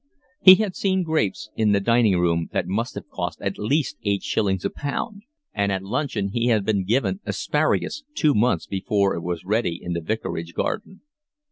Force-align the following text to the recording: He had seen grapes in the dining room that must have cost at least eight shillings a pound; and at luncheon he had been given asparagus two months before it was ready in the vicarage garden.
He 0.41 0.55
had 0.55 0.75
seen 0.75 1.03
grapes 1.03 1.51
in 1.55 1.73
the 1.73 1.79
dining 1.79 2.17
room 2.19 2.49
that 2.53 2.65
must 2.65 2.95
have 2.95 3.07
cost 3.09 3.39
at 3.39 3.59
least 3.59 3.97
eight 4.03 4.23
shillings 4.23 4.65
a 4.65 4.71
pound; 4.71 5.21
and 5.53 5.71
at 5.71 5.83
luncheon 5.83 6.29
he 6.29 6.47
had 6.47 6.65
been 6.65 6.85
given 6.85 7.19
asparagus 7.23 8.03
two 8.15 8.33
months 8.33 8.65
before 8.65 9.13
it 9.13 9.21
was 9.21 9.45
ready 9.45 9.77
in 9.79 9.93
the 9.93 10.01
vicarage 10.01 10.55
garden. 10.55 11.01